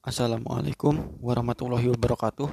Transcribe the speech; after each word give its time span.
Assalamualaikum 0.00 1.20
warahmatullahi 1.20 1.92
wabarakatuh. 1.92 2.48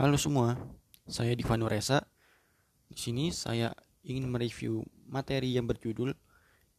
Halo 0.00 0.16
semua, 0.16 0.56
saya 1.04 1.36
Diva 1.36 1.60
Nuresa. 1.60 2.08
Di 2.88 2.96
sini 2.96 3.28
saya 3.28 3.76
ingin 4.00 4.24
mereview 4.24 4.80
materi 5.04 5.52
yang 5.52 5.68
berjudul 5.68 6.16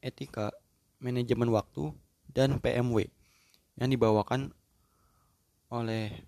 Etika 0.02 0.50
Manajemen 0.98 1.54
Waktu 1.54 1.94
dan 2.34 2.58
PMW 2.58 3.14
yang 3.78 3.94
dibawakan 3.94 4.58
oleh 5.70 6.26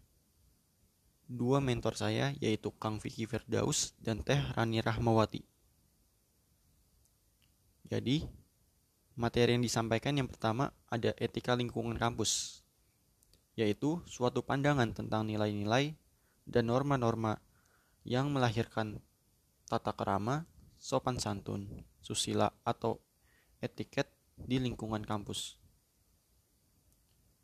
dua 1.25 1.65
mentor 1.65 1.97
saya 1.97 2.37
yaitu 2.37 2.69
Kang 2.77 3.01
Vicky 3.01 3.25
Firdaus 3.25 3.97
dan 3.97 4.21
Teh 4.21 4.37
Rani 4.53 4.85
Rahmawati. 4.85 5.41
Jadi, 7.89 8.21
materi 9.17 9.57
yang 9.57 9.65
disampaikan 9.65 10.13
yang 10.13 10.29
pertama 10.29 10.69
ada 10.93 11.09
etika 11.17 11.57
lingkungan 11.57 11.97
kampus, 11.97 12.61
yaitu 13.59 13.99
suatu 14.07 14.39
pandangan 14.39 14.95
tentang 14.95 15.27
nilai-nilai 15.27 15.99
dan 16.47 16.71
norma-norma 16.71 17.43
yang 18.07 18.31
melahirkan 18.31 19.03
tata 19.67 19.91
kerama, 19.91 20.47
sopan 20.79 21.19
santun, 21.19 21.83
susila 21.99 22.55
atau 22.63 23.03
etiket 23.59 24.07
di 24.39 24.63
lingkungan 24.63 25.03
kampus. 25.03 25.59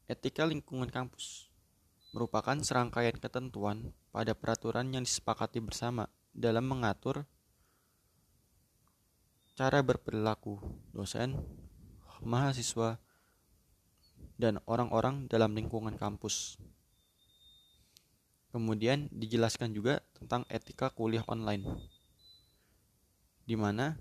Etika 0.07 0.47
lingkungan 0.47 0.87
kampus 0.87 1.51
merupakan 2.15 2.55
serangkaian 2.63 3.19
ketentuan 3.19 3.91
pada 4.15 4.31
peraturan 4.31 4.95
yang 4.95 5.03
disepakati 5.03 5.59
bersama 5.59 6.07
dalam 6.31 6.63
mengatur 6.63 7.27
cara 9.59 9.83
berperilaku 9.83 10.63
dosen, 10.95 11.35
mahasiswa, 12.23 13.03
dan 14.35 14.59
orang-orang 14.65 15.29
dalam 15.29 15.53
lingkungan 15.53 15.95
kampus. 15.95 16.57
Kemudian 18.49 19.11
dijelaskan 19.11 19.75
juga 19.75 19.99
tentang 20.15 20.47
etika 20.47 20.89
kuliah 20.89 21.23
online, 21.27 21.65
di 23.43 23.53
mana 23.59 23.99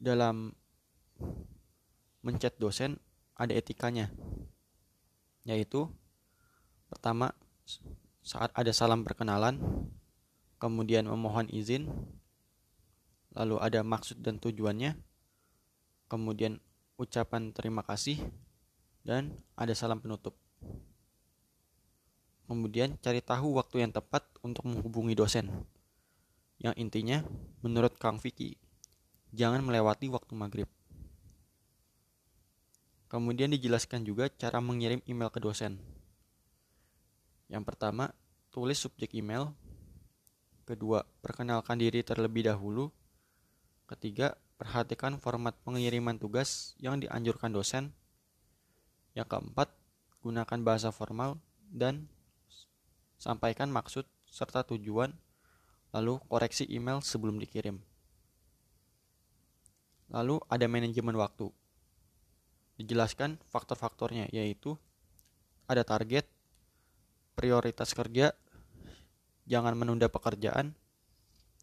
dalam 0.00 0.54
mencet 2.24 2.56
dosen 2.56 2.96
ada 3.36 3.52
etikanya 3.52 4.08
yaitu 5.48 5.88
pertama 6.92 7.32
saat 8.20 8.52
ada 8.52 8.70
salam 8.76 9.02
perkenalan, 9.02 9.56
kemudian 10.60 11.08
memohon 11.08 11.48
izin, 11.48 11.88
lalu 13.32 13.56
ada 13.58 13.80
maksud 13.80 14.20
dan 14.20 14.36
tujuannya, 14.36 15.00
kemudian 16.06 16.60
ucapan 17.00 17.56
terima 17.56 17.80
kasih, 17.80 18.20
dan 19.00 19.32
ada 19.56 19.72
salam 19.72 20.04
penutup. 20.04 20.36
Kemudian 22.44 23.00
cari 23.00 23.24
tahu 23.24 23.56
waktu 23.56 23.88
yang 23.88 23.92
tepat 23.96 24.28
untuk 24.44 24.68
menghubungi 24.68 25.16
dosen. 25.16 25.48
Yang 26.60 26.74
intinya, 26.76 27.24
menurut 27.64 27.96
Kang 27.96 28.20
Vicky, 28.20 28.60
jangan 29.32 29.64
melewati 29.64 30.12
waktu 30.12 30.36
maghrib. 30.36 30.68
Kemudian 33.08 33.50
dijelaskan 33.56 34.04
juga 34.04 34.28
cara 34.28 34.60
mengirim 34.60 35.00
email 35.08 35.32
ke 35.32 35.40
dosen. 35.40 35.80
Yang 37.48 37.64
pertama, 37.66 38.12
tulis 38.52 38.76
subjek 38.76 39.16
email. 39.16 39.50
Kedua, 40.68 41.02
perkenalkan 41.24 41.80
diri 41.80 42.04
terlebih 42.06 42.46
dahulu. 42.46 42.92
Ketiga, 43.90 44.38
perhatikan 44.60 45.16
format 45.16 45.56
pengiriman 45.64 46.20
tugas 46.20 46.76
yang 46.76 47.00
dianjurkan 47.00 47.48
dosen. 47.48 47.96
Yang 49.16 49.32
keempat, 49.32 49.72
gunakan 50.20 50.60
bahasa 50.60 50.92
formal 50.92 51.40
dan 51.72 52.12
sampaikan 53.16 53.72
maksud 53.72 54.04
serta 54.28 54.60
tujuan, 54.68 55.16
lalu 55.96 56.20
koreksi 56.28 56.68
email 56.68 57.00
sebelum 57.00 57.40
dikirim. 57.40 57.80
Lalu 60.12 60.44
ada 60.52 60.68
manajemen 60.68 61.16
waktu 61.16 61.48
dijelaskan 62.80 63.36
faktor-faktornya 63.48 64.32
yaitu 64.32 64.76
ada 65.68 65.84
target, 65.84 66.24
prioritas 67.36 67.92
kerja, 67.92 68.32
jangan 69.44 69.76
menunda 69.76 70.08
pekerjaan, 70.08 70.72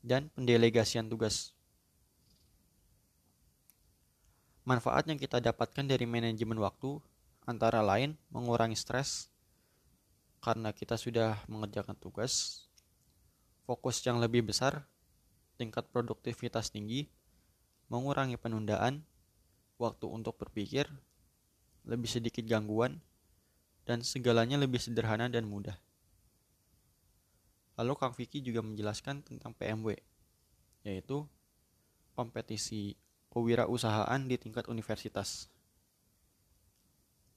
dan 0.06 0.30
pendelegasian 0.38 1.10
tugas. 1.10 1.57
Manfaat 4.68 5.08
yang 5.08 5.16
kita 5.16 5.40
dapatkan 5.40 5.88
dari 5.88 6.04
manajemen 6.04 6.60
waktu 6.60 7.00
antara 7.48 7.80
lain 7.80 8.20
mengurangi 8.28 8.76
stres 8.76 9.32
karena 10.44 10.76
kita 10.76 11.00
sudah 11.00 11.40
mengerjakan 11.48 11.96
tugas, 11.96 12.68
fokus 13.64 14.04
yang 14.04 14.20
lebih 14.20 14.44
besar, 14.44 14.84
tingkat 15.56 15.88
produktivitas 15.88 16.68
tinggi, 16.68 17.08
mengurangi 17.88 18.36
penundaan, 18.36 19.08
waktu 19.80 20.04
untuk 20.04 20.36
berpikir, 20.36 20.92
lebih 21.88 22.12
sedikit 22.12 22.44
gangguan, 22.44 23.00
dan 23.88 24.04
segalanya 24.04 24.60
lebih 24.60 24.84
sederhana 24.84 25.32
dan 25.32 25.48
mudah. 25.48 25.80
Lalu 27.80 27.96
Kang 27.96 28.12
Vicky 28.12 28.44
juga 28.44 28.60
menjelaskan 28.60 29.24
tentang 29.24 29.56
PMW, 29.56 29.96
yaitu 30.84 31.24
kompetisi 32.20 33.00
kewirausahaan 33.32 34.22
di 34.26 34.36
tingkat 34.40 34.68
universitas. 34.72 35.52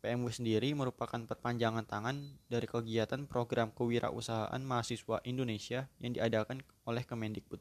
PMW 0.00 0.32
sendiri 0.32 0.72
merupakan 0.72 1.20
perpanjangan 1.28 1.84
tangan 1.84 2.16
dari 2.48 2.64
kegiatan 2.64 3.28
program 3.28 3.68
kewirausahaan 3.76 4.62
mahasiswa 4.64 5.20
Indonesia 5.28 5.92
yang 6.00 6.16
diadakan 6.16 6.64
oleh 6.88 7.04
Kemendikbud. 7.04 7.60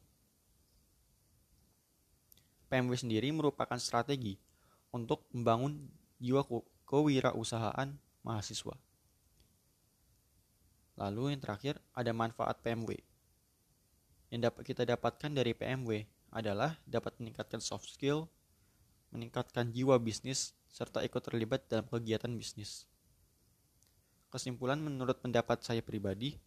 PMW 2.72 2.96
sendiri 2.96 3.28
merupakan 3.36 3.76
strategi 3.76 4.40
untuk 4.96 5.28
membangun 5.36 5.92
jiwa 6.22 6.48
kewirausahaan 6.88 8.00
mahasiswa. 8.24 8.78
Lalu 10.96 11.36
yang 11.36 11.42
terakhir 11.44 11.76
ada 11.92 12.12
manfaat 12.16 12.60
PMW. 12.64 12.96
Yang 14.32 14.42
dapat 14.48 14.64
kita 14.64 14.84
dapatkan 14.86 15.32
dari 15.32 15.52
PMW 15.52 16.08
adalah 16.30 16.78
dapat 16.86 17.18
meningkatkan 17.18 17.62
soft 17.62 17.90
skill, 17.90 18.30
meningkatkan 19.10 19.74
jiwa 19.74 19.98
bisnis, 19.98 20.54
serta 20.70 21.02
ikut 21.02 21.22
terlibat 21.22 21.66
dalam 21.66 21.86
kegiatan 21.90 22.30
bisnis. 22.34 22.86
Kesimpulan 24.30 24.78
menurut 24.78 25.18
pendapat 25.26 25.66
saya 25.66 25.82
pribadi, 25.82 26.38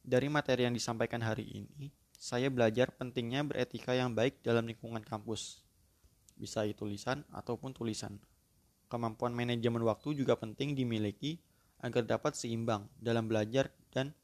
dari 0.00 0.32
materi 0.32 0.64
yang 0.64 0.72
disampaikan 0.72 1.20
hari 1.20 1.44
ini, 1.44 1.92
saya 2.16 2.48
belajar 2.48 2.88
pentingnya 2.96 3.44
beretika 3.44 3.92
yang 3.92 4.16
baik 4.16 4.40
dalam 4.40 4.64
lingkungan 4.64 5.04
kampus. 5.04 5.60
Bisa 6.40 6.64
itu 6.64 6.88
tulisan 6.88 7.20
ataupun 7.28 7.76
tulisan. 7.76 8.16
Kemampuan 8.88 9.36
manajemen 9.36 9.84
waktu 9.84 10.16
juga 10.16 10.40
penting 10.40 10.72
dimiliki 10.72 11.36
agar 11.84 12.04
dapat 12.04 12.32
seimbang 12.32 12.88
dalam 12.96 13.28
belajar 13.28 13.72
dan 13.92 14.16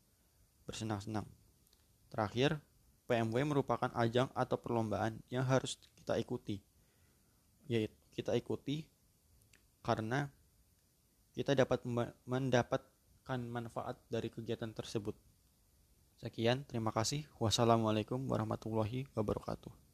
bersenang-senang. 0.64 1.28
Terakhir, 2.08 2.56
PMW 3.06 3.46
merupakan 3.46 3.88
ajang 3.94 4.26
atau 4.34 4.58
perlombaan 4.58 5.22
yang 5.30 5.46
harus 5.46 5.78
kita 5.94 6.18
ikuti. 6.18 6.58
Yaitu 7.70 7.94
kita 8.14 8.34
ikuti 8.34 8.86
karena 9.86 10.26
kita 11.36 11.54
dapat 11.54 11.84
mendapatkan 12.26 13.40
manfaat 13.46 14.00
dari 14.10 14.32
kegiatan 14.32 14.72
tersebut. 14.74 15.14
Sekian, 16.16 16.64
terima 16.64 16.90
kasih. 16.90 17.28
Wassalamualaikum 17.36 18.24
warahmatullahi 18.24 19.04
wabarakatuh. 19.12 19.85